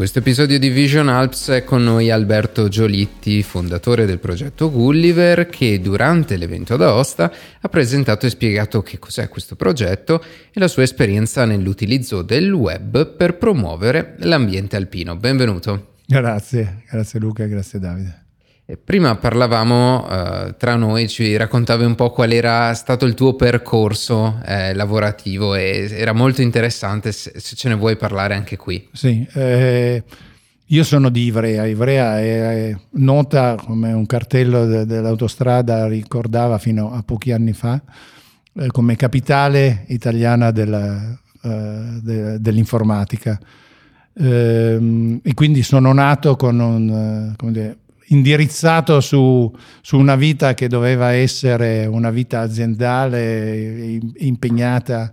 questo 0.00 0.20
episodio 0.20 0.58
di 0.58 0.70
Vision 0.70 1.10
Alps 1.10 1.50
è 1.50 1.62
con 1.62 1.84
noi 1.84 2.10
Alberto 2.10 2.68
Giolitti, 2.68 3.42
fondatore 3.42 4.06
del 4.06 4.18
progetto 4.18 4.70
Gulliver, 4.70 5.44
che 5.44 5.78
durante 5.78 6.38
l'evento 6.38 6.72
ad 6.72 6.80
Aosta 6.80 7.30
ha 7.60 7.68
presentato 7.68 8.24
e 8.24 8.30
spiegato 8.30 8.80
che 8.80 8.98
cos'è 8.98 9.28
questo 9.28 9.56
progetto 9.56 10.24
e 10.50 10.58
la 10.58 10.68
sua 10.68 10.84
esperienza 10.84 11.44
nell'utilizzo 11.44 12.22
del 12.22 12.50
web 12.50 13.14
per 13.14 13.36
promuovere 13.36 14.14
l'ambiente 14.20 14.76
alpino. 14.76 15.16
Benvenuto. 15.16 15.96
Grazie, 16.06 16.84
grazie 16.90 17.20
Luca, 17.20 17.44
grazie 17.44 17.78
Davide. 17.78 18.19
Prima 18.76 19.16
parlavamo 19.16 20.04
uh, 20.04 20.54
tra 20.56 20.76
noi, 20.76 21.08
ci 21.08 21.36
raccontavi 21.36 21.84
un 21.84 21.94
po' 21.94 22.10
qual 22.10 22.32
era 22.32 22.72
stato 22.74 23.04
il 23.04 23.14
tuo 23.14 23.34
percorso 23.34 24.40
eh, 24.44 24.74
lavorativo 24.74 25.54
e 25.54 25.88
era 25.90 26.12
molto 26.12 26.42
interessante 26.42 27.12
se, 27.12 27.32
se, 27.36 27.56
ce 27.56 27.68
ne 27.68 27.74
vuoi 27.74 27.96
parlare 27.96 28.34
anche 28.34 28.56
qui. 28.56 28.88
Sì, 28.92 29.26
eh, 29.34 30.02
io 30.66 30.84
sono 30.84 31.08
di 31.08 31.24
Ivrea, 31.24 31.66
Ivrea 31.66 32.20
è, 32.20 32.76
nota 32.92 33.56
come 33.56 33.92
un 33.92 34.06
cartello 34.06 34.66
de, 34.66 34.86
dell'autostrada, 34.86 35.88
ricordava 35.88 36.58
fino 36.58 36.92
a 36.92 37.02
pochi 37.02 37.32
anni 37.32 37.52
fa, 37.52 37.82
eh, 38.54 38.68
come 38.68 38.94
capitale 38.94 39.84
italiana 39.88 40.52
della, 40.52 41.18
eh, 41.42 41.98
de, 42.02 42.40
dell'informatica. 42.40 43.38
Ehm, 44.14 45.20
e 45.24 45.34
quindi 45.34 45.62
sono 45.62 45.92
nato 45.92 46.36
con 46.36 46.58
un, 46.60 47.34
dire, 47.50 47.76
indirizzato 48.10 49.00
su, 49.00 49.52
su, 49.80 49.98
una 49.98 50.16
vita 50.16 50.54
che 50.54 50.68
doveva 50.68 51.12
essere 51.12 51.86
una 51.86 52.10
vita 52.10 52.40
aziendale 52.40 53.98
impegnata 54.18 55.12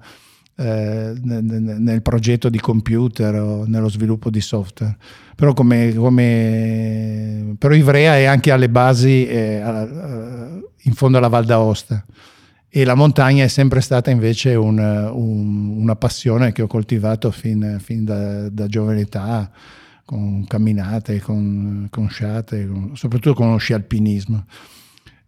eh, 0.56 1.14
nel 1.22 2.02
progetto 2.02 2.50
di 2.50 2.60
computer 2.60 3.36
o 3.36 3.66
nello 3.66 3.90
sviluppo 3.90 4.30
di 4.30 4.42
software. 4.42 4.98
Però, 5.36 5.54
come, 5.54 5.94
come, 5.94 7.56
però 7.59 7.75
Ivrea 7.75 8.18
è 8.18 8.23
anche 8.23 8.52
alle 8.52 8.70
basi 8.70 9.28
eh, 9.28 9.62
in 10.84 10.94
fondo 10.94 11.18
alla 11.18 11.28
Val 11.28 11.45
d'Aosta 11.45 12.03
e 12.70 12.84
la 12.84 12.95
montagna 12.95 13.44
è 13.44 13.48
sempre 13.48 13.81
stata 13.81 14.09
invece 14.09 14.56
un, 14.56 14.78
un, 14.78 15.78
una 15.78 15.95
passione 15.95 16.52
che 16.52 16.64
ho 16.64 16.68
coltivato 16.68 17.31
fin, 17.31 17.78
fin 17.80 18.03
da, 18.03 18.50
da 18.50 18.68
giovane 18.68 19.02
età 19.02 19.50
con 20.08 20.45
camminate, 20.47 21.19
con, 21.19 21.88
con 21.89 22.08
sciate, 22.08 22.66
con, 22.66 22.91
soprattutto 22.95 23.36
con 23.36 23.52
lo 23.52 23.58
sci 23.58 23.73
alpinismo. 23.73 24.45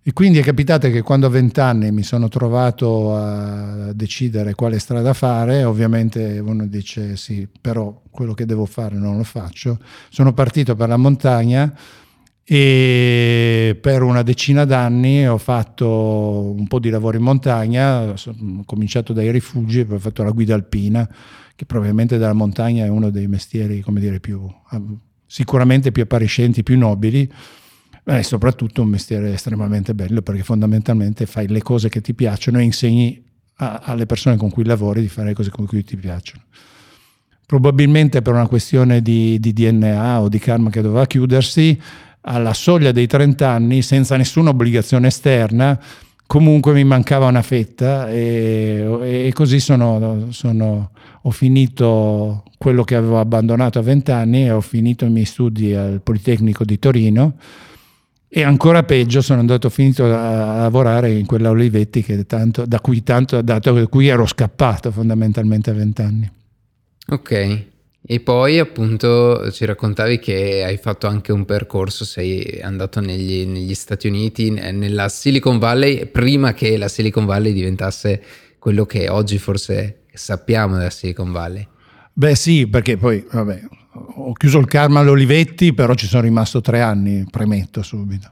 E 0.01 0.13
quindi 0.13 0.37
è 0.39 0.41
capitato 0.41 0.89
che 0.89 1.01
quando 1.01 1.27
a 1.27 1.29
vent'anni 1.29 1.91
mi 1.91 2.03
sono 2.03 2.29
trovato 2.29 3.13
a 3.13 3.91
decidere 3.91 4.55
quale 4.55 4.79
strada 4.79 5.11
fare, 5.11 5.65
ovviamente 5.65 6.39
uno 6.39 6.65
dice 6.65 7.17
sì, 7.17 7.45
però 7.59 8.03
quello 8.09 8.33
che 8.33 8.45
devo 8.45 8.65
fare 8.65 8.95
non 8.95 9.17
lo 9.17 9.23
faccio. 9.23 9.77
Sono 10.07 10.31
partito 10.33 10.77
per 10.77 10.87
la 10.87 10.95
montagna 10.95 11.77
e 12.45 13.77
per 13.81 14.01
una 14.01 14.23
decina 14.23 14.63
d'anni 14.63 15.27
ho 15.27 15.37
fatto 15.37 16.53
un 16.55 16.67
po' 16.67 16.79
di 16.79 16.89
lavoro 16.89 17.17
in 17.17 17.23
montagna, 17.23 18.03
ho 18.03 18.15
cominciato 18.65 19.11
dai 19.11 19.29
rifugi, 19.29 19.83
poi 19.83 19.97
ho 19.97 19.99
fatto 19.99 20.23
la 20.23 20.31
guida 20.31 20.55
alpina 20.55 21.07
che 21.59 21.65
probabilmente 21.65 22.17
dalla 22.17 22.31
montagna 22.31 22.85
è 22.85 22.87
uno 22.87 23.09
dei 23.09 23.27
mestieri, 23.27 23.81
come 23.81 23.99
dire, 23.99 24.21
più, 24.21 24.49
sicuramente 25.25 25.91
più 25.91 26.03
appariscenti, 26.03 26.63
più 26.63 26.77
nobili, 26.77 27.29
e 28.05 28.23
soprattutto 28.23 28.81
un 28.81 28.87
mestiere 28.87 29.33
estremamente 29.33 29.93
bello 29.93 30.21
perché 30.21 30.41
fondamentalmente 30.41 31.25
fai 31.25 31.49
le 31.49 31.61
cose 31.61 31.89
che 31.89 31.99
ti 31.99 32.13
piacciono 32.13 32.59
e 32.59 32.63
insegni 32.63 33.21
a, 33.55 33.81
alle 33.83 34.05
persone 34.05 34.37
con 34.37 34.49
cui 34.49 34.63
lavori 34.63 35.01
di 35.01 35.09
fare 35.09 35.27
le 35.27 35.33
cose 35.33 35.49
con 35.49 35.65
cui 35.65 35.83
ti 35.83 35.97
piacciono. 35.97 36.43
Probabilmente 37.45 38.21
per 38.21 38.31
una 38.31 38.47
questione 38.47 39.01
di, 39.01 39.37
di 39.37 39.51
DNA 39.51 40.21
o 40.21 40.29
di 40.29 40.39
karma 40.39 40.69
che 40.69 40.81
doveva 40.81 41.05
chiudersi, 41.07 41.77
alla 42.21 42.53
soglia 42.53 42.93
dei 42.93 43.05
30 43.05 43.49
anni, 43.49 43.81
senza 43.81 44.15
nessuna 44.15 44.51
obbligazione 44.51 45.07
esterna, 45.07 45.77
comunque 46.29 46.73
mi 46.73 46.83
mancava 46.83 47.25
una 47.25 47.41
fetta 47.41 48.07
e, 48.07 49.25
e 49.25 49.33
così 49.33 49.59
sono, 49.59 50.27
sono, 50.29 50.91
ho 51.23 51.31
finito 51.31 52.43
quello 52.59 52.83
che 52.83 52.93
avevo 52.93 53.19
abbandonato 53.19 53.79
a 53.79 53.81
vent'anni 53.81 54.45
e 54.45 54.51
ho 54.51 54.61
finito 54.61 55.05
i 55.05 55.09
miei 55.09 55.25
studi 55.25 55.73
al 55.73 56.01
Politecnico 56.03 56.63
di 56.63 56.77
Torino 56.77 57.33
e 58.27 58.43
ancora 58.43 58.83
peggio 58.83 59.23
sono 59.23 59.39
andato 59.39 59.71
finito 59.71 60.05
a, 60.05 60.57
lavorare 60.57 61.09
in 61.09 61.25
quella 61.25 61.49
Olivetti 61.49 62.05
tanto, 62.27 62.67
da, 62.67 62.79
cui 62.79 63.01
tanto, 63.01 63.41
da 63.41 63.59
cui 63.89 64.05
ero 64.05 64.27
scappato 64.27 64.91
fondamentalmente 64.91 65.71
a 65.71 65.73
vent'anni. 65.73 66.31
Ok, 67.07 67.65
e 68.11 68.21
poi 68.21 68.57
appunto 68.57 69.51
ci 69.51 69.65
raccontavi 69.65 70.17
che 70.17 70.63
hai 70.65 70.77
fatto 70.77 71.05
anche 71.05 71.31
un 71.31 71.45
percorso, 71.45 72.03
sei 72.05 72.59
andato 72.59 73.01
negli, 73.01 73.45
negli, 73.45 73.75
Stati 73.75 74.07
Uniti, 74.07 74.49
nella 74.49 75.09
Silicon 75.09 75.59
Valley, 75.59 76.07
prima 76.07 76.53
che 76.53 76.75
la 76.77 76.87
Silicon 76.87 77.25
Valley 77.25 77.53
diventasse 77.53 78.19
quello 78.57 78.87
che 78.87 79.09
oggi 79.09 79.37
forse 79.37 80.05
sappiamo 80.11 80.77
della 80.77 80.89
Silicon 80.89 81.31
Valley. 81.31 81.67
Beh 82.11 82.33
sì, 82.33 82.65
perché 82.65 82.97
poi 82.97 83.23
vabbè, 83.31 83.61
ho 84.15 84.33
chiuso 84.33 84.57
il 84.57 84.65
karma 84.65 85.01
all'Olivetti, 85.01 85.75
però 85.75 85.93
ci 85.93 86.07
sono 86.07 86.23
rimasto 86.23 86.61
tre 86.61 86.81
anni, 86.81 87.27
premetto 87.29 87.83
subito. 87.83 88.31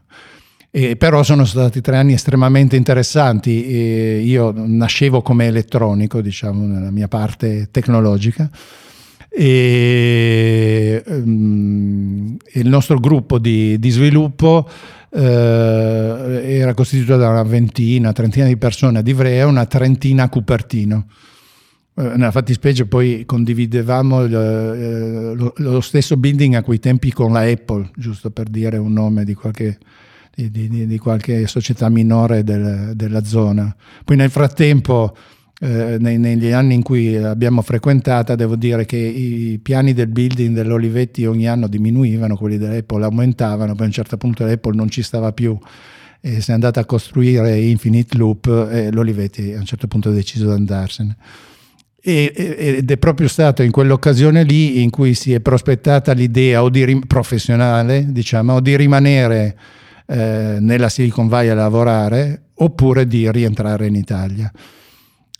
E 0.72 0.96
però 0.96 1.22
sono 1.22 1.46
stati 1.46 1.82
tre 1.82 1.98
anni 1.98 2.14
estremamente 2.14 2.76
interessanti. 2.76 3.68
E 3.68 4.22
io 4.24 4.52
nascevo 4.56 5.22
come 5.22 5.46
elettronico, 5.46 6.20
diciamo, 6.20 6.66
nella 6.66 6.90
mia 6.90 7.08
parte 7.08 7.70
tecnologica 7.70 8.50
e 9.40 11.04
um, 11.06 12.36
il 12.54 12.68
nostro 12.68 13.00
gruppo 13.00 13.38
di, 13.38 13.78
di 13.78 13.92
sviluppo 13.92 14.68
uh, 15.10 15.18
era 15.20 16.74
costituito 16.74 17.18
da 17.18 17.30
una 17.30 17.44
ventina, 17.44 18.12
trentina 18.14 18.48
di 18.48 18.58
persone 18.58 18.98
ad 18.98 19.08
Ivrea 19.08 19.42
e 19.42 19.44
una 19.44 19.68
trentina 19.68 20.24
a 20.24 20.30
Cupertino. 20.30 21.06
Uh, 21.94 22.02
nella 22.02 22.32
fattispecie 22.32 22.88
poi 22.88 23.26
condividevamo 23.28 24.26
lo, 24.26 25.34
lo, 25.36 25.54
lo, 25.56 25.82
stesso 25.82 26.18
building 26.18 26.56
a 26.56 26.64
quei 26.64 26.80
tempi 26.80 27.14
con 27.14 27.32
la 27.32 27.42
Apple, 27.42 27.92
giusto 27.96 28.32
per 28.32 28.48
dire 28.50 28.78
un 28.78 28.92
nome 28.92 29.24
di 29.24 29.36
qualche, 29.36 29.78
di, 30.34 30.50
di, 30.50 30.88
di 30.88 30.98
qualche 30.98 31.46
società 31.46 31.90
minore 31.90 32.44
del, 32.44 32.94
della 32.96 33.24
zona. 33.24 33.76
Poi 34.04 34.16
nel 34.16 34.32
frattempo 34.32 35.16
eh, 35.60 35.98
negli 36.00 36.52
anni 36.52 36.76
in 36.76 36.84
cui 36.84 37.14
l'abbiamo 37.14 37.62
frequentata, 37.62 38.36
devo 38.36 38.56
dire 38.56 38.86
che 38.86 38.98
i 38.98 39.60
piani 39.62 39.94
del 39.94 40.08
building 40.08 40.54
dell'Olivetti 40.54 41.26
ogni 41.26 41.48
anno 41.48 41.68
diminuivano, 41.68 42.38
quelli 42.38 42.58
dell'Apple 42.58 43.04
aumentavano, 43.04 43.74
poi 43.74 43.84
a 43.84 43.88
un 43.88 43.94
certo 43.94 44.18
punto 44.18 44.46
l'Apple 44.46 44.76
non 44.76 44.90
ci 44.90 45.02
stava 45.02 45.32
più 45.32 45.58
e 46.20 46.42
si 46.42 46.52
è 46.52 46.54
andata 46.54 46.80
a 46.80 46.86
costruire 46.86 47.58
Infinite 47.60 48.18
Loop 48.18 48.70
e 48.72 48.92
l'Olivetti 48.92 49.54
a 49.54 49.60
un 49.60 49.66
certo 49.66 49.88
punto 49.88 50.10
ha 50.10 50.14
deciso 50.14 50.46
di 50.46 50.52
andarsene. 50.52 51.16
ed 52.00 52.90
è 52.90 52.98
proprio 52.98 53.28
stato 53.28 53.64
in 53.64 53.72
quell'occasione 53.72 54.44
lì 54.44 54.82
in 54.82 54.90
cui 54.90 55.14
si 55.14 55.34
è 55.34 55.40
prospettata 55.40 56.14
l'idea 56.14 56.64
o 56.64 56.70
di, 56.70 57.02
professionale, 57.08 58.06
diciamo, 58.10 58.54
o 58.54 58.60
di 58.60 58.76
rimanere 58.78 59.58
eh, 60.06 60.58
nella 60.60 60.90
Silicon 60.90 61.28
Valley 61.28 61.50
a 61.50 61.56
lavorare 61.56 62.44
oppure 62.56 63.08
di 63.08 63.30
rientrare 63.32 63.88
in 63.88 63.96
Italia. 63.96 64.52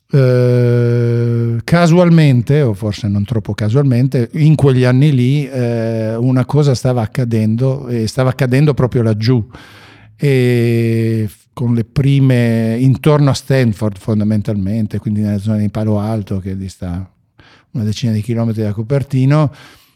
Eh, 0.10 1.58
casualmente, 1.64 2.62
o 2.62 2.74
forse 2.74 3.08
non 3.08 3.26
troppo 3.26 3.54
casualmente, 3.54 4.30
in 4.34 4.56
quegli 4.56 4.84
anni 4.84 5.14
lì 5.14 5.48
eh, 5.48 6.16
una 6.16 6.46
cosa 6.46 6.74
stava 6.74 7.02
accadendo 7.02 7.88
e 7.88 8.08
stava 8.08 8.30
accadendo 8.30 8.74
proprio 8.74 9.04
laggiù. 9.04 9.46
E 10.16 11.30
con 11.54 11.74
le 11.74 11.86
prime 11.86 12.78
intorno 12.80 13.32
a 13.32 13.34
Stanford 13.34 13.98
fondamentalmente, 13.98 15.00
quindi 15.00 15.22
nella 15.22 15.40
zona 15.40 15.58
di 15.58 15.70
Palo 15.70 16.00
Alto 16.00 16.40
che 16.40 16.56
dista 16.56 17.12
una 17.72 17.84
decina 17.84 18.12
di 18.12 18.22
chilometri 18.22 18.62
da 18.62 18.74
Cupertino, 18.74 19.52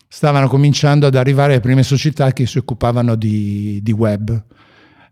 stavano 0.08 0.48
cominciando 0.48 1.08
ad 1.08 1.16
arrivare 1.16 1.54
le 1.54 1.60
prime 1.60 1.84
società 1.84 2.34
che 2.34 2.46
si 2.46 2.58
occupavano 2.58 3.16
di, 3.16 3.80
di 3.82 3.92
web 3.92 4.44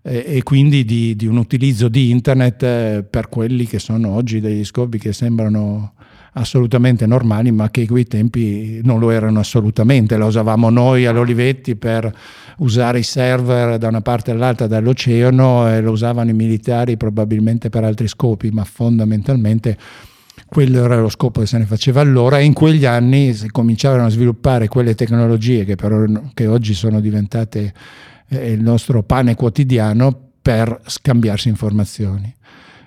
e 0.02 0.42
quindi 0.44 0.86
di, 0.86 1.16
di, 1.16 1.28
un 1.28 1.38
utilizzo 1.38 1.90
di 1.90 2.10
internet 2.10 2.64
eh, 2.64 3.06
per 3.08 3.28
quelli 3.28 3.66
che 3.66 3.80
sono 3.80 4.10
oggi 4.12 4.40
degli 4.40 4.64
scopi 4.64 4.98
che 4.98 5.12
sembrano 5.12 5.94
assolutamente 6.34 7.06
normali, 7.06 7.52
ma 7.52 7.70
che 7.70 7.82
in 7.82 7.88
quei 7.88 8.06
tempi 8.06 8.80
non 8.84 9.00
lo 9.00 9.10
erano 9.10 9.40
assolutamente. 9.40 10.16
La 10.18 10.26
usavamo 10.26 10.70
noi 10.70 11.06
all'Olivetti 11.06 11.76
per 11.76 12.12
usare 12.58 13.00
i 13.00 13.04
server 13.04 13.78
da 13.78 13.88
una 13.88 14.02
parte 14.02 14.32
all'altra 14.32 14.68
dall'oceano 14.68 15.70
e 15.70 15.82
lo 15.82 15.92
usavano 15.92 16.30
i 16.30 16.34
militari 16.34 16.98
probabilmente 16.98 17.70
per 17.70 17.84
altri 17.84 18.08
scopi, 18.08 18.52
ma 18.52 18.64
fondamentalmente 18.64 19.78
quello 20.46 20.84
era 20.84 21.00
lo 21.00 21.10
scopo 21.10 21.42
che 21.42 21.46
se 21.46 21.58
ne 21.58 21.66
faceva 21.66 22.02
allora 22.02 22.40
e 22.40 22.44
in 22.44 22.54
quegli 22.54 22.86
anni 22.86 23.34
si 23.34 23.50
cominciavano 23.50 24.06
a 24.06 24.10
sviluppare 24.10 24.68
quelle 24.68 24.96
tecnologie 24.96 25.64
che, 25.64 25.76
però, 25.76 26.06
che 26.34 26.48
oggi 26.48 26.74
sono 26.74 27.00
diventate 27.00 27.74
eh, 28.30 28.52
il 28.52 28.62
nostro 28.62 29.04
pane 29.04 29.36
quotidiano 29.36 30.30
per 30.42 30.80
scambiarsi 30.86 31.50
informazioni. 31.50 32.34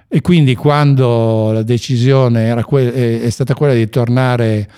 E 0.09 0.21
quindi 0.21 0.55
quando 0.55 1.53
la 1.53 1.63
decisione 1.63 2.63
que- 2.65 3.23
è 3.23 3.31
stata 3.31 3.55
quella 3.55 3.73
di 3.73 3.89
tornare 3.89 4.69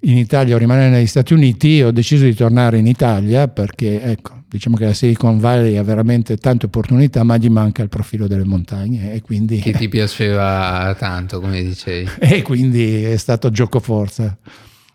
in 0.00 0.16
Italia 0.16 0.54
o 0.54 0.58
rimanere 0.58 0.90
negli 0.90 1.06
Stati 1.06 1.32
Uniti, 1.32 1.82
ho 1.82 1.90
deciso 1.90 2.24
di 2.24 2.34
tornare 2.34 2.78
in 2.78 2.86
Italia 2.86 3.46
perché 3.48 4.02
ecco, 4.02 4.42
diciamo 4.48 4.76
che 4.76 4.86
la 4.86 4.92
Silicon 4.92 5.38
Valley 5.38 5.76
ha 5.76 5.82
veramente 5.82 6.36
tante 6.38 6.66
opportunità, 6.66 7.22
ma 7.22 7.36
gli 7.36 7.48
manca 7.48 7.82
il 7.82 7.88
profilo 7.88 8.26
delle 8.26 8.44
montagne. 8.44 9.12
E 9.12 9.20
quindi, 9.20 9.58
che 9.58 9.72
ti 9.72 9.86
piaceva 9.88 10.94
tanto, 10.98 11.40
come 11.40 11.62
dicevi. 11.62 12.10
E 12.18 12.42
quindi 12.42 13.04
è 13.04 13.16
stato 13.16 13.50
gioco 13.50 13.78
forza. 13.78 14.36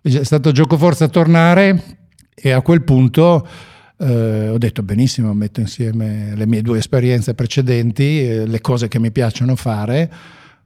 È 0.02 0.24
stato 0.24 0.52
gioco 0.52 0.78
forza 0.78 1.08
tornare 1.08 2.00
e 2.36 2.52
a 2.52 2.62
quel 2.62 2.84
punto 2.84 3.48
eh, 3.98 4.50
ho 4.50 4.58
detto 4.58 4.84
benissimo, 4.84 5.34
metto 5.34 5.60
insieme 5.60 6.34
le 6.36 6.46
mie 6.46 6.62
due 6.62 6.80
esperienze 6.80 7.34
precedenti, 7.34 8.28
eh, 8.28 8.46
le 8.46 8.62
cose 8.62 8.88
che 8.88 9.00
mi 9.00 9.12
piacciono 9.12 9.56
fare 9.56 10.12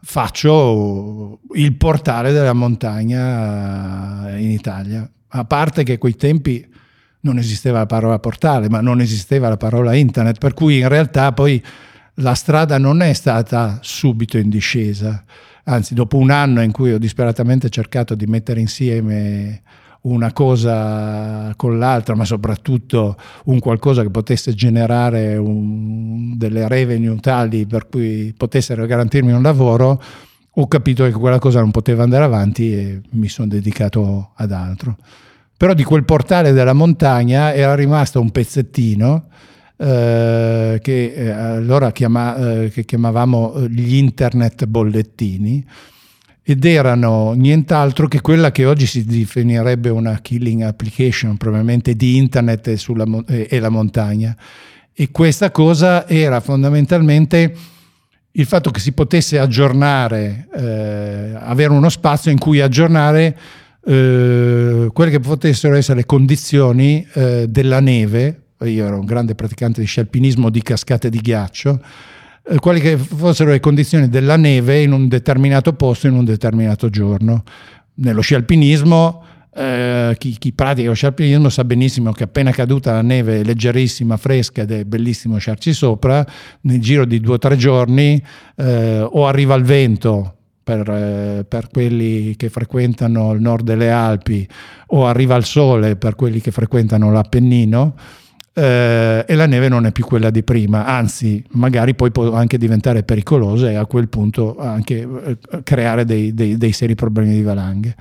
faccio 0.01 1.39
il 1.53 1.75
portale 1.75 2.31
della 2.31 2.53
montagna 2.53 4.37
in 4.37 4.51
Italia. 4.51 5.09
A 5.31 5.45
parte 5.45 5.83
che 5.83 5.93
a 5.93 5.97
quei 5.97 6.15
tempi 6.15 6.67
non 7.21 7.37
esisteva 7.37 7.79
la 7.79 7.85
parola 7.85 8.17
portale, 8.19 8.69
ma 8.69 8.81
non 8.81 9.01
esisteva 9.01 9.49
la 9.49 9.57
parola 9.57 9.93
internet, 9.93 10.37
per 10.37 10.53
cui 10.53 10.79
in 10.79 10.87
realtà 10.87 11.33
poi 11.33 11.61
la 12.15 12.33
strada 12.33 12.77
non 12.77 13.01
è 13.01 13.13
stata 13.13 13.79
subito 13.81 14.37
in 14.37 14.49
discesa, 14.49 15.23
anzi 15.65 15.93
dopo 15.93 16.17
un 16.17 16.31
anno 16.31 16.61
in 16.61 16.71
cui 16.71 16.93
ho 16.93 16.97
disperatamente 16.97 17.69
cercato 17.69 18.15
di 18.15 18.25
mettere 18.25 18.59
insieme 18.59 19.61
una 20.01 20.31
cosa 20.31 21.53
con 21.55 21.77
l'altra, 21.77 22.15
ma 22.15 22.25
soprattutto 22.25 23.17
un 23.45 23.59
qualcosa 23.59 24.01
che 24.01 24.09
potesse 24.09 24.53
generare 24.53 25.35
un, 25.35 26.37
delle 26.37 26.67
revenue 26.67 27.19
tali 27.19 27.65
per 27.65 27.89
cui 27.89 28.33
potessero 28.35 28.85
garantirmi 28.85 29.31
un 29.31 29.41
lavoro, 29.41 30.01
ho 30.51 30.67
capito 30.67 31.03
che 31.05 31.11
quella 31.11 31.39
cosa 31.39 31.59
non 31.59 31.71
poteva 31.71 32.03
andare 32.03 32.23
avanti 32.23 32.73
e 32.73 33.01
mi 33.11 33.27
sono 33.27 33.47
dedicato 33.47 34.31
ad 34.35 34.51
altro. 34.51 34.97
Però 35.57 35.73
di 35.73 35.83
quel 35.83 36.05
portale 36.05 36.53
della 36.53 36.73
montagna 36.73 37.53
era 37.53 37.75
rimasto 37.75 38.21
un 38.21 38.31
pezzettino 38.31 39.27
eh, 39.75 40.79
che 40.81 41.13
eh, 41.13 41.29
allora 41.29 41.91
chiama, 41.91 42.35
eh, 42.63 42.69
che 42.69 42.85
chiamavamo 42.85 43.67
gli 43.67 43.95
internet 43.95 44.65
bollettini 44.65 45.65
ed 46.51 46.65
erano 46.65 47.33
nient'altro 47.33 48.07
che 48.07 48.21
quella 48.21 48.51
che 48.51 48.65
oggi 48.65 48.87
si 48.87 49.05
definirebbe 49.05 49.89
una 49.89 50.19
killing 50.19 50.63
application, 50.63 51.37
probabilmente 51.37 51.93
di 51.93 52.17
internet 52.17 52.69
e, 52.69 52.77
sulla, 52.77 53.05
e 53.27 53.59
la 53.59 53.69
montagna. 53.69 54.35
E 54.91 55.11
questa 55.11 55.51
cosa 55.51 56.07
era 56.07 56.39
fondamentalmente 56.39 57.55
il 58.31 58.45
fatto 58.47 58.71
che 58.71 58.79
si 58.79 58.93
potesse 58.93 59.37
aggiornare, 59.37 60.47
eh, 60.55 61.35
avere 61.37 61.71
uno 61.71 61.89
spazio 61.89 62.31
in 62.31 62.39
cui 62.39 62.61
aggiornare 62.61 63.37
eh, 63.85 64.89
quelle 64.91 65.11
che 65.11 65.19
potessero 65.19 65.75
essere 65.75 65.99
le 65.99 66.05
condizioni 66.07 67.05
eh, 67.13 67.45
della 67.47 67.79
neve. 67.79 68.41
Io 68.63 68.87
ero 68.87 68.97
un 68.97 69.05
grande 69.05 69.35
praticante 69.35 69.81
di 69.81 69.85
sci 69.85 69.99
alpinismo 69.99 70.49
di 70.49 70.63
cascate 70.63 71.11
di 71.11 71.19
ghiaccio 71.19 71.79
quali 72.57 72.79
che 72.79 72.97
fossero 72.97 73.51
le 73.51 73.59
condizioni 73.59 74.09
della 74.09 74.35
neve 74.35 74.81
in 74.81 74.91
un 74.91 75.07
determinato 75.07 75.73
posto 75.73 76.07
in 76.07 76.13
un 76.13 76.25
determinato 76.25 76.89
giorno. 76.89 77.43
Nello 77.95 78.21
sci 78.21 78.33
alpinismo, 78.33 79.23
eh, 79.53 80.15
chi, 80.17 80.37
chi, 80.39 80.53
pratica 80.53 80.87
lo 80.87 80.95
sci 80.95 81.05
alpinismo 81.05 81.49
sa 81.49 81.63
benissimo 81.63 82.11
che 82.11 82.23
appena 82.23 82.51
caduta 82.51 82.93
la 82.93 83.01
neve 83.01 83.43
leggerissima, 83.43 84.17
fresca 84.17 84.63
ed 84.63 84.71
è 84.71 84.83
bellissimo 84.85 85.37
sciarci 85.37 85.73
sopra, 85.73 86.25
nel 86.61 86.79
giro 86.79 87.05
di 87.05 87.19
due 87.19 87.35
o 87.35 87.37
tre 87.37 87.55
giorni 87.55 88.21
eh, 88.55 89.01
o 89.01 89.27
arriva 89.27 89.55
il 89.55 89.63
vento 89.63 90.35
per, 90.63 90.89
eh, 90.89 91.45
per, 91.47 91.69
quelli 91.71 92.35
che 92.35 92.49
frequentano 92.49 93.31
il 93.33 93.41
nord 93.41 93.65
delle 93.65 93.91
Alpi 93.91 94.47
o 94.87 95.07
arriva 95.07 95.35
il 95.35 95.45
sole 95.45 95.95
per 95.95 96.15
quelli 96.15 96.41
che 96.41 96.51
frequentano 96.51 97.11
l'Appennino 97.11 97.95
eh, 98.59 99.25
e 99.25 99.35
la 99.35 99.45
neve 99.45 99.69
non 99.69 99.85
è 99.85 99.91
più 99.93 100.03
quella 100.03 100.29
di 100.29 100.43
prima, 100.43 100.85
anzi 100.85 101.41
magari 101.51 101.95
poi 101.95 102.11
può 102.11 102.33
anche 102.33 102.57
diventare 102.57 103.03
pericolosa 103.03 103.69
e 103.69 103.75
a 103.75 103.85
quel 103.85 104.09
punto 104.09 104.57
anche 104.57 104.97
eh, 104.99 105.37
creare 105.63 106.03
dei, 106.03 106.33
dei, 106.33 106.57
dei, 106.57 106.73
seri 106.73 106.95
problemi 106.95 107.33
di 107.33 107.41
valanghe. 107.41 107.95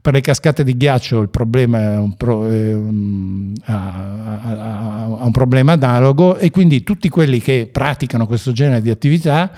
Per 0.00 0.14
le 0.14 0.20
cascate 0.20 0.62
di 0.62 0.76
ghiaccio 0.76 1.20
il 1.20 1.28
problema 1.28 1.80
è 1.80 1.96
un, 1.96 2.14
pro, 2.14 2.46
è 2.46 2.72
un, 2.72 3.52
ha, 3.64 4.38
ha, 4.42 5.04
ha 5.18 5.24
un 5.24 5.32
problema 5.32 5.72
analogo 5.72 6.36
e 6.36 6.50
quindi 6.52 6.84
tutti 6.84 7.08
quelli 7.08 7.40
che 7.40 7.68
praticano 7.70 8.28
questo 8.28 8.52
genere 8.52 8.80
di 8.82 8.90
attività 8.90 9.50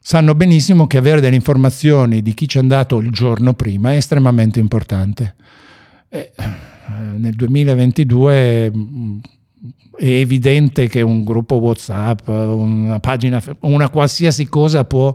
sanno 0.00 0.34
benissimo 0.34 0.86
che 0.86 0.96
avere 0.96 1.20
delle 1.20 1.36
informazioni 1.36 2.22
di 2.22 2.32
chi 2.32 2.48
ci 2.48 2.56
è 2.56 2.60
andato 2.60 2.98
il 2.98 3.10
giorno 3.10 3.52
prima 3.52 3.92
è 3.92 3.96
estremamente 3.96 4.58
importante. 4.58 5.34
E 6.08 6.32
eh, 6.34 6.44
nel 7.18 7.34
2022 7.34 8.72
è 9.96 10.06
evidente 10.06 10.88
che 10.88 11.02
un 11.02 11.24
gruppo 11.24 11.56
WhatsApp, 11.56 12.28
una 12.28 13.00
pagina, 13.00 13.42
una 13.60 13.88
qualsiasi 13.88 14.48
cosa 14.48 14.84
può 14.84 15.14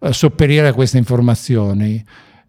eh, 0.00 0.12
sopperire 0.12 0.68
a 0.68 0.72
queste 0.72 0.98
informazioni. 0.98 2.02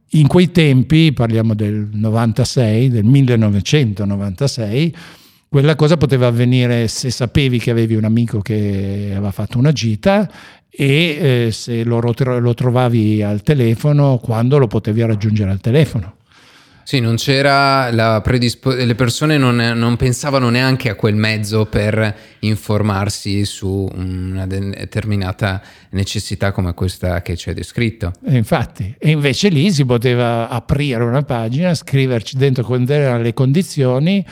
In 0.09 0.27
quei 0.27 0.51
tempi, 0.51 1.11
parliamo 1.11 1.53
del 1.53 1.89
96, 1.91 2.89
del 2.89 3.03
1996, 3.03 4.95
quella 5.49 5.75
cosa 5.75 5.97
poteva 5.97 6.27
avvenire 6.27 6.87
se 6.87 7.09
sapevi 7.09 7.59
che 7.59 7.71
avevi 7.71 7.95
un 7.95 8.03
amico 8.03 8.39
che 8.41 9.09
aveva 9.11 9.31
fatto 9.31 9.57
una 9.57 9.71
gita 9.71 10.29
e 10.69 11.45
eh, 11.47 11.51
se 11.51 11.83
lo, 11.83 11.99
lo 12.01 12.53
trovavi 12.53 13.21
al 13.23 13.41
telefono, 13.41 14.17
quando 14.17 14.57
lo 14.57 14.67
potevi 14.67 15.01
raggiungere 15.01 15.51
al 15.51 15.61
telefono. 15.61 16.14
Sì, 16.87 16.99
non 16.99 17.15
c'era 17.15 17.89
la 17.91 18.21
predisposizione, 18.21 18.85
le 18.85 18.93
persone 18.93 19.37
non, 19.39 19.55
non, 19.55 19.95
pensavano 19.95 20.51
neanche 20.51 20.91
a 20.91 20.93
quel 20.93 21.15
mezzo 21.15 21.65
per 21.65 22.15
informarsi 22.41 23.43
su 23.43 23.89
una 23.91 24.45
determinata 24.45 25.63
necessità 25.89 26.51
come 26.51 26.75
questa 26.75 27.23
che 27.23 27.35
ci 27.37 27.49
hai 27.49 27.55
descritto. 27.55 28.11
E 28.23 28.37
infatti, 28.37 28.93
e 28.99 29.09
invece 29.09 29.49
lì 29.49 29.71
si 29.71 29.83
poteva 29.83 30.47
aprire 30.47 31.03
una 31.03 31.23
pagina, 31.23 31.73
scriverci 31.73 32.37
dentro 32.37 32.63
quali 32.63 32.85
erano 32.87 33.23
le 33.23 33.33
condizioni, 33.33 34.23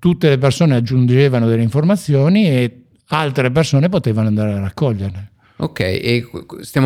tutte 0.00 0.30
le 0.30 0.38
persone 0.38 0.74
aggiungevano 0.74 1.46
delle 1.46 1.62
informazioni 1.62 2.48
e 2.48 2.86
altre 3.10 3.52
persone 3.52 3.88
potevano 3.88 4.26
andare 4.26 4.54
a 4.54 4.58
raccoglierle. 4.58 5.29
Ok, 5.62 5.80
e 5.80 6.26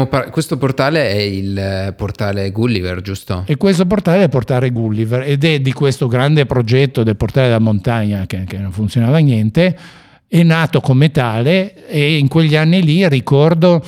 par- 0.09 0.31
questo 0.31 0.59
portale 0.59 1.09
è 1.09 1.21
il 1.21 1.95
portale 1.97 2.51
Gulliver, 2.51 3.01
giusto? 3.03 3.45
E 3.47 3.57
questo 3.57 3.87
portale 3.87 4.21
è 4.21 4.23
il 4.25 4.29
portale 4.31 4.71
Gulliver 4.71 5.23
ed 5.23 5.45
è 5.45 5.61
di 5.61 5.73
questo 5.73 6.09
grande 6.09 6.45
progetto 6.45 7.05
del 7.05 7.17
portale 7.17 7.47
della 7.47 7.61
montagna 7.61 8.27
che, 8.27 8.43
che 8.43 8.59
non 8.59 8.73
funzionava 8.73 9.19
niente, 9.19 9.79
è 10.27 10.43
nato 10.43 10.81
come 10.81 11.13
tale 11.13 11.87
e 11.87 12.19
in 12.19 12.27
quegli 12.27 12.57
anni 12.57 12.83
lì 12.83 13.09
ricordo 13.09 13.81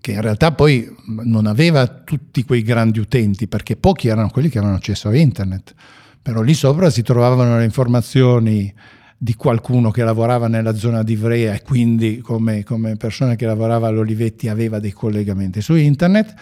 che 0.00 0.12
in 0.12 0.20
realtà 0.20 0.50
poi 0.50 0.92
non 1.22 1.46
aveva 1.46 1.86
tutti 1.86 2.42
quei 2.42 2.62
grandi 2.62 2.98
utenti 2.98 3.46
perché 3.46 3.76
pochi 3.76 4.08
erano 4.08 4.30
quelli 4.30 4.48
che 4.48 4.58
avevano 4.58 4.78
accesso 4.78 5.08
a 5.08 5.16
internet, 5.16 5.74
però 6.20 6.42
lì 6.42 6.54
sopra 6.54 6.90
si 6.90 7.02
trovavano 7.02 7.56
le 7.56 7.64
informazioni 7.64 8.74
di 9.22 9.34
qualcuno 9.34 9.90
che 9.90 10.02
lavorava 10.02 10.48
nella 10.48 10.74
zona 10.74 11.02
di 11.02 11.12
Ivrea 11.12 11.52
e 11.52 11.60
quindi 11.60 12.20
come, 12.20 12.64
come 12.64 12.96
persona 12.96 13.34
che 13.34 13.44
lavorava 13.44 13.86
all'Olivetti 13.86 14.48
aveva 14.48 14.78
dei 14.78 14.92
collegamenti 14.92 15.60
su 15.60 15.74
internet. 15.74 16.32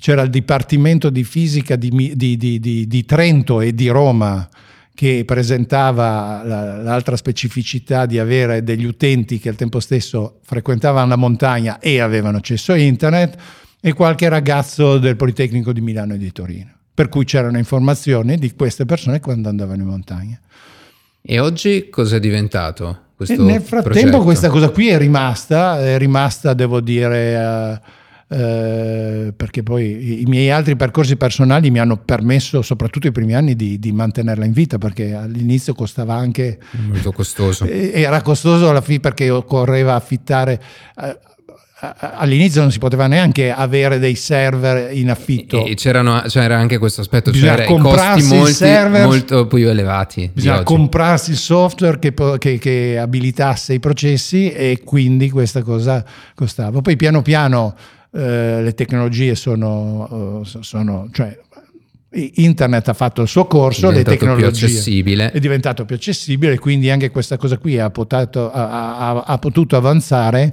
C'era 0.00 0.22
il 0.22 0.30
Dipartimento 0.30 1.10
di 1.10 1.22
Fisica 1.22 1.76
di, 1.76 2.14
di, 2.16 2.38
di, 2.38 2.86
di 2.86 3.04
Trento 3.04 3.60
e 3.60 3.74
di 3.74 3.88
Roma 3.88 4.48
che 4.94 5.24
presentava 5.26 6.42
l'altra 6.42 7.14
specificità 7.14 8.06
di 8.06 8.18
avere 8.18 8.64
degli 8.64 8.86
utenti 8.86 9.38
che 9.38 9.50
al 9.50 9.56
tempo 9.56 9.78
stesso 9.78 10.40
frequentavano 10.44 11.08
la 11.08 11.16
montagna 11.16 11.78
e 11.78 12.00
avevano 12.00 12.38
accesso 12.38 12.72
a 12.72 12.78
internet 12.78 13.36
e 13.82 13.92
qualche 13.92 14.30
ragazzo 14.30 14.96
del 14.96 15.16
Politecnico 15.16 15.74
di 15.74 15.82
Milano 15.82 16.14
e 16.14 16.18
di 16.18 16.32
Torino. 16.32 16.72
Per 16.94 17.10
cui 17.10 17.26
c'erano 17.26 17.58
informazioni 17.58 18.38
di 18.38 18.54
queste 18.54 18.86
persone 18.86 19.20
quando 19.20 19.50
andavano 19.50 19.82
in 19.82 19.88
montagna. 19.88 20.40
E 21.30 21.40
oggi 21.40 21.90
cosa 21.90 22.16
è 22.16 22.20
diventato? 22.20 23.00
Questo 23.14 23.44
nel 23.44 23.60
frattempo 23.60 23.92
progetto? 23.92 24.22
questa 24.22 24.48
cosa 24.48 24.70
qui 24.70 24.88
è 24.88 24.96
rimasta, 24.96 25.78
è 25.78 25.98
rimasta 25.98 26.54
devo 26.54 26.80
dire... 26.80 27.80
Uh, 27.84 27.96
Uh, 28.30 29.32
perché 29.34 29.62
poi 29.62 30.20
i 30.20 30.24
miei 30.26 30.50
altri 30.50 30.76
percorsi 30.76 31.16
personali 31.16 31.70
mi 31.70 31.78
hanno 31.78 31.96
permesso, 31.96 32.60
soprattutto 32.60 33.06
i 33.06 33.10
primi 33.10 33.34
anni, 33.34 33.56
di, 33.56 33.78
di 33.78 33.90
mantenerla 33.90 34.44
in 34.44 34.52
vita, 34.52 34.76
perché 34.76 35.14
all'inizio 35.14 35.72
costava 35.72 36.12
anche... 36.12 36.58
Molto 36.72 37.10
costoso. 37.12 37.64
Era 37.64 38.20
costoso 38.20 38.68
alla 38.68 38.82
fine 38.82 39.00
perché 39.00 39.30
occorreva 39.30 39.94
affittare... 39.94 40.60
Uh, 40.96 41.16
all'inizio 41.80 42.60
non 42.60 42.72
si 42.72 42.78
poteva 42.78 43.06
neanche 43.06 43.52
avere 43.52 43.98
dei 43.98 44.16
server 44.16 44.92
in 44.96 45.10
affitto. 45.10 45.64
E 45.64 45.74
c'era 45.74 46.00
anche 46.56 46.78
questo 46.78 47.02
aspetto, 47.02 47.32
cioè 47.32 47.64
costi 47.66 48.22
molti, 48.24 48.52
server, 48.52 49.06
molto 49.06 49.46
più 49.46 49.68
elevati. 49.68 50.30
Bisogna 50.32 50.62
comprarsi 50.64 51.30
il 51.30 51.36
software 51.36 51.98
che, 51.98 52.12
che, 52.38 52.58
che, 52.58 52.98
abilitasse 52.98 53.74
i 53.74 53.80
processi 53.80 54.50
e 54.50 54.80
quindi 54.84 55.30
questa 55.30 55.62
cosa 55.62 56.04
costava. 56.34 56.80
Poi 56.80 56.96
piano 56.96 57.22
piano 57.22 57.76
eh, 58.12 58.62
le 58.62 58.74
tecnologie 58.74 59.36
sono, 59.36 60.42
eh, 60.44 60.62
sono 60.62 61.08
cioè, 61.12 61.38
internet 62.10 62.88
ha 62.88 62.94
fatto 62.94 63.22
il 63.22 63.28
suo 63.28 63.46
corso, 63.46 63.90
le 63.90 64.02
tecnologie 64.02 65.30
è 65.30 65.38
diventato 65.38 65.84
più 65.84 65.94
accessibile, 65.94 66.58
quindi 66.58 66.90
anche 66.90 67.10
questa 67.10 67.36
cosa 67.36 67.58
qui 67.58 67.78
ha, 67.78 67.90
potato, 67.90 68.50
ha, 68.50 68.96
ha, 68.96 69.22
ha 69.26 69.38
potuto 69.38 69.76
avanzare. 69.76 70.52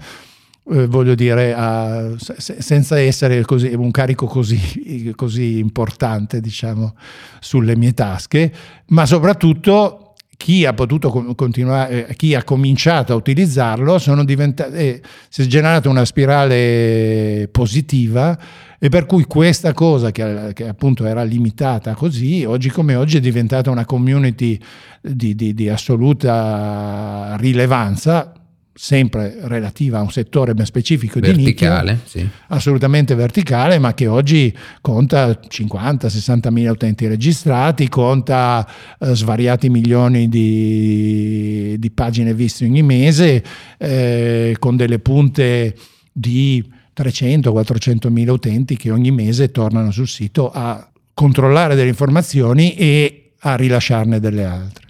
Eh, 0.67 0.87
voglio 0.87 1.13
dire, 1.13 1.53
a, 1.53 2.11
se, 2.17 2.55
senza 2.59 2.99
essere 2.99 3.43
così, 3.43 3.67
un 3.75 3.91
carico 3.91 4.25
così, 4.25 5.13
così 5.15 5.59
importante, 5.59 6.41
diciamo, 6.41 6.95
sulle 7.39 7.75
mie 7.75 7.93
tasche, 7.93 8.51
ma 8.87 9.05
soprattutto 9.05 10.15
chi 10.37 10.65
ha 10.65 10.73
potuto 10.73 11.11
continuare, 11.35 12.07
eh, 12.07 12.15
chi 12.15 12.33
ha 12.33 12.43
cominciato 12.43 13.13
a 13.13 13.15
utilizzarlo, 13.15 13.95
eh, 13.95 15.01
si 15.29 15.41
è 15.41 15.45
generata 15.45 15.87
una 15.87 16.03
spirale 16.03 17.47
positiva 17.51 18.37
e 18.79 18.89
per 18.89 19.05
cui 19.05 19.25
questa 19.25 19.73
cosa 19.73 20.11
che, 20.11 20.51
che, 20.53 20.67
appunto 20.67 21.05
era 21.05 21.23
limitata 21.23 21.93
così, 21.93 22.43
oggi 22.43 22.69
come 22.69 22.95
oggi 22.95 23.17
è 23.17 23.21
diventata 23.21 23.69
una 23.69 23.85
community 23.85 24.59
di, 25.01 25.35
di, 25.35 25.53
di 25.53 25.69
assoluta 25.69 27.35
rilevanza, 27.39 28.33
sempre 28.77 29.37
relativa 29.43 29.99
a 29.99 30.01
un 30.01 30.11
settore 30.11 30.53
ben 30.53 30.65
specifico 30.65 31.21
verticale, 31.21 31.81
di 31.81 31.91
nicchia, 31.93 32.21
sì. 32.21 32.29
assolutamente 32.47 33.15
verticale, 33.15 33.79
ma 33.79 33.93
che 33.93 34.05
oggi 34.05 34.53
conta 34.81 35.29
50-60 35.29 36.51
mila 36.51 36.71
utenti 36.71 37.07
registrati, 37.07 37.87
conta 37.87 38.67
eh, 38.99 39.15
svariati 39.15 39.69
milioni 39.69 40.27
di, 40.27 41.77
di, 41.79 41.91
pagine 41.91 42.33
viste 42.33 42.65
ogni 42.65 42.83
mese, 42.83 43.41
eh, 43.77 44.57
con 44.59 44.75
delle 44.75 44.99
punte 44.99 45.73
di 46.11 46.61
300-400 46.97 48.09
mila 48.09 48.33
utenti 48.33 48.75
che 48.75 48.91
ogni 48.91 49.11
mese 49.11 49.51
tornano 49.51 49.91
sul 49.91 50.09
sito 50.09 50.51
a 50.51 50.85
controllare 51.13 51.75
delle 51.75 51.89
informazioni 51.89 52.75
e 52.75 53.31
a 53.39 53.55
rilasciarne 53.55 54.19
delle 54.19 54.43
altre. 54.43 54.84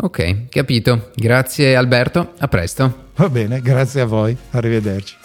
Ok, 0.00 0.48
capito. 0.48 1.10
Grazie 1.16 1.74
Alberto, 1.74 2.34
a 2.38 2.46
presto. 2.46 3.06
Va 3.16 3.28
bene, 3.28 3.60
grazie 3.60 4.02
a 4.02 4.04
voi, 4.04 4.36
arrivederci. 4.50 5.16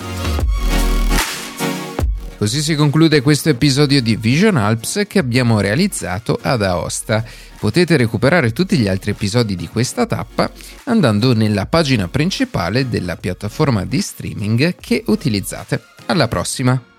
Così 2.37 2.61
si 2.61 2.73
conclude 2.75 3.21
questo 3.21 3.49
episodio 3.49 4.01
di 4.01 4.15
Vision 4.15 4.57
Alps 4.57 5.03
che 5.07 5.19
abbiamo 5.19 5.59
realizzato 5.59 6.39
ad 6.41 6.63
Aosta. 6.63 7.23
Potete 7.59 7.95
recuperare 7.95 8.51
tutti 8.51 8.75
gli 8.75 8.87
altri 8.87 9.11
episodi 9.11 9.55
di 9.55 9.67
questa 9.67 10.07
tappa 10.07 10.51
andando 10.85 11.33
nella 11.33 11.67
pagina 11.67 12.07
principale 12.07 12.89
della 12.89 13.15
piattaforma 13.15 13.85
di 13.85 14.01
streaming 14.01 14.75
che 14.75 15.03
utilizzate. 15.05 15.81
Alla 16.07 16.27
prossima! 16.27 16.92